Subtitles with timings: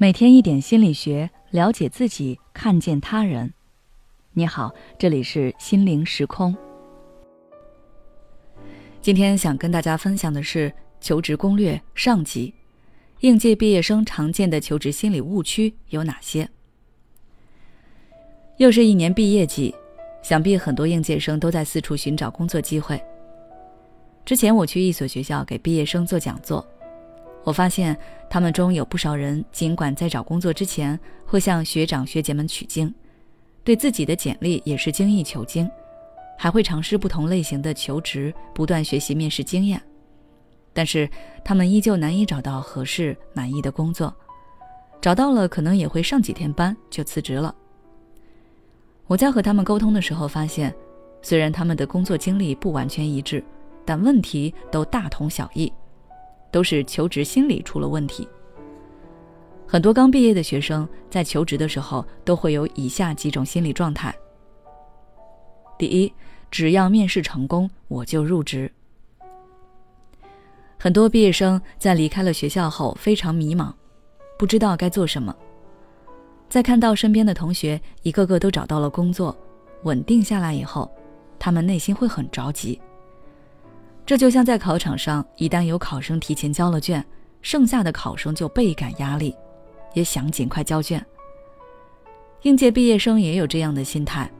[0.00, 3.52] 每天一点心理学，了解自己，看见他人。
[4.32, 6.56] 你好，这里是心灵时空。
[9.02, 12.54] 今天想跟大家分享的是求职攻略上集。
[13.20, 16.48] 应届毕业生常见的求职心理误区有哪些？
[18.58, 19.74] 又是一年毕业季，
[20.22, 23.02] 想必很多应届生都在四处寻找工作机会。
[24.24, 26.64] 之前我去一所学校给毕业生做讲座。
[27.48, 27.96] 我发现
[28.28, 32.94] 他们中有不少人，尽管在找工作之前会向学长学姐们取经，
[33.64, 35.66] 对自己的简历也是精益求精，
[36.36, 39.80] 还会尝试不同类型的求职，不断学习面试经验，
[40.74, 41.08] 但是
[41.42, 44.14] 他们依旧难以找到合适满意的工作，
[45.00, 47.54] 找到了可能也会上几天班就辞职了。
[49.06, 50.74] 我在和他们沟通的时候发现，
[51.22, 53.42] 虽然他们的工作经历不完全一致，
[53.86, 55.72] 但问题都大同小异。
[56.50, 58.26] 都是求职心理出了问题。
[59.66, 64.14] 很多刚毕业的学生在求职的时候都会有以下几种心理状态：
[65.78, 66.12] 第一，
[66.50, 68.70] 只要面试成功，我就入职。
[70.78, 73.72] 很多毕业生在离开了学校后非常迷茫，
[74.38, 75.34] 不知道该做什么。
[76.48, 79.36] 在看到身边的同学一个个都找到了工作，
[79.82, 80.90] 稳定下来以后，
[81.38, 82.80] 他们内心会很着急。
[84.08, 87.04] 这就像在考场上，一旦有考生提前交了卷，
[87.42, 89.36] 剩下的考生就倍感压力，
[89.92, 91.04] 也想尽快交卷。
[92.40, 94.32] 应届毕业生也有这样的心态，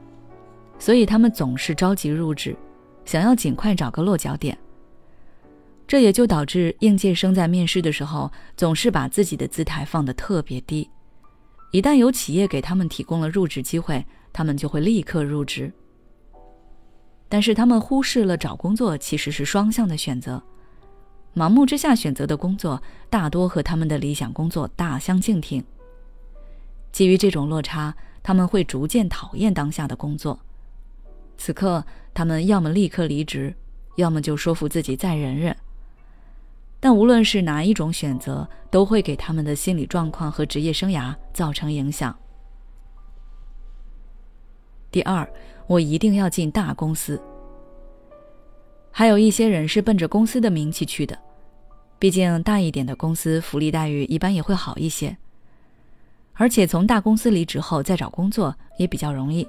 [0.79, 2.57] 所以他们总是着急入职，
[3.05, 4.57] 想要尽快找个落脚点。
[5.87, 10.89] 这也就导致应届生在面试的时候，总是把自己的姿态放得特别低。
[11.71, 15.71] 一旦有企业给他们提供了入职机会，他们就会立刻入职。
[17.29, 20.41] 但是他们忽视了找工作其实是双向的选择，
[21.35, 25.63] 盲目之下选择的工作大多和他们的理想工作大相径庭。
[26.91, 30.39] 基于这种落差，他们会逐渐讨厌当下的工作。
[31.37, 33.55] 此刻，他们要么立刻离职，
[33.95, 35.55] 要么就说服自己再忍忍。
[36.79, 42.17] 但无论是哪一种选择，都会给他们的心理状况和职业生涯造成影响。
[44.91, 45.27] 第二。
[45.67, 47.21] 我一定要进大公司。
[48.89, 51.15] 还有一些人是奔着公司的名气去的，
[51.99, 55.15] 毕竟大一点的公司福利待遇一般也会好一些，
[56.33, 59.47] 而且从大公司离职后再找工作也比较容易。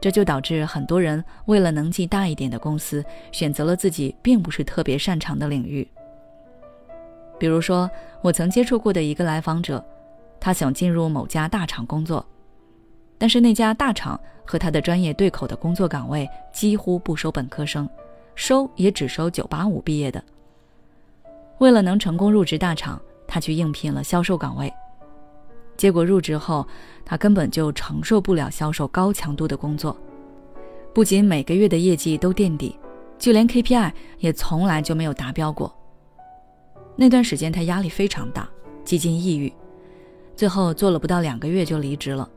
[0.00, 5.84] 这就导致很多人为了能进大一点的公司，选择了自己并不是特别擅长的领域。
[7.40, 7.90] 比如说，
[8.22, 9.84] 我曾接触过的一个来访者，
[10.38, 12.24] 他想进入某家大厂工作。
[13.18, 17.88] 但是那家大厂和他的专业对口的工作岗位几乎不收本科生，
[18.34, 20.22] 收也只收九八五毕业的。
[21.58, 24.72] 为了能成功入职大厂，他去应聘了销售岗位。
[25.76, 26.66] 结果入职后，
[27.04, 29.96] 他根本就承受不了销售高强度的工作，
[30.94, 32.78] 不仅每个月的业绩都垫底，
[33.18, 35.72] 就连 KPI 也从来就没有达标过。
[36.96, 38.48] 那段时间他压力非常大，
[38.84, 39.52] 几近抑郁，
[40.34, 42.28] 最后做了不到两个月就离职了。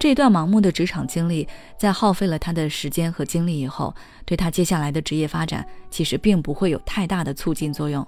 [0.00, 1.46] 这段盲目的职场经历，
[1.76, 3.94] 在耗费了他的时间和精力以后，
[4.24, 8.04] 对他接下来的职业发展其实并不会有太大的促进作用。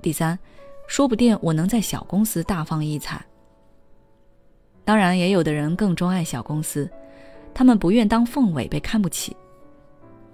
[0.00, 0.38] 第三，
[0.86, 3.22] 说不定我能在小公司大放异彩。
[4.82, 6.90] 当然，也有的人更钟爱小公司，
[7.52, 9.36] 他们不愿当凤尾被看不起，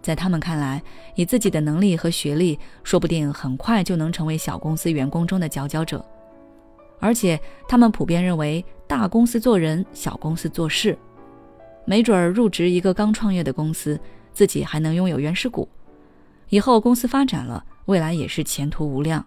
[0.00, 0.80] 在他们看来，
[1.16, 6.06] 以自己的能力和学历，说不定很快就能成为小公司员工中的佼佼者。
[7.04, 7.38] 而且
[7.68, 10.96] 他们普遍认为，大公司做人，小公司做事，
[11.84, 14.00] 没准儿入职一个刚创业的公司，
[14.32, 15.68] 自己还能拥有原始股，
[16.48, 19.22] 以后公司发展了，未来也是前途无量。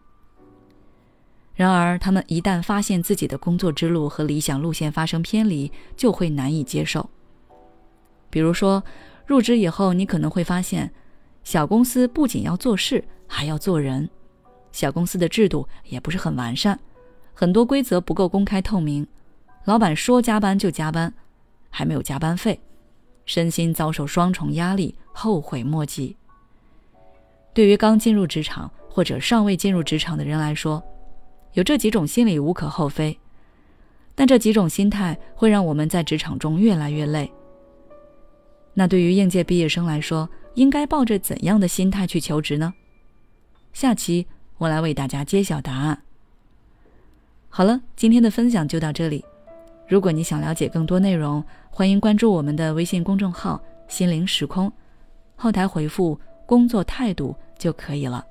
[1.53, 7.07] 然而，他们一旦发现自己的工作之路和理想路线发生偏离，就会难以接受。
[8.31, 8.83] 比如说，
[9.27, 10.91] 入职以后，你可能会发现，
[11.43, 14.09] 小公司不仅要做事，还要做人，
[14.72, 16.79] 小公司的制度也不是很完善。
[17.39, 19.05] 很多规则不够公开透明，
[19.66, 21.13] 老板说加班就加班，
[21.69, 22.59] 还没有加班费，
[23.28, 26.17] 身心遭受双重压力，后悔莫及。
[27.53, 30.84] 对于刚进入职场或者尚未进入职场的人来说，
[31.53, 33.16] 有这几种心理无可厚非，
[34.16, 37.31] 但这几种心态会让我们在职场中越来越累。
[38.73, 42.73] 那对于应届毕业生来说，应该抱着怎样的心态去求职呢？
[43.73, 44.25] 下期
[44.57, 46.01] 我来为大家揭晓答案。
[47.57, 49.25] 好了，今天的分享就到这里。
[49.87, 53.59] 如果你想了解更多内容，欢迎关注我们的微信公众号
[53.89, 54.71] “心灵时空”，
[55.35, 58.23] 后台回复“工作态度”就可以了。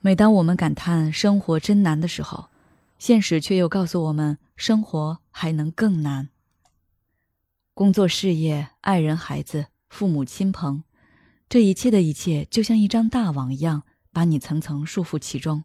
[0.00, 2.48] 每当我们感叹生活真难的时候，
[3.00, 6.28] 现实却又告诉我们，生活还能更难。
[7.74, 10.84] 工作、事业、爱人、孩子、父母亲朋，
[11.48, 15.64] 这一切的一切，就像一张大网一样，把你层层束缚其中。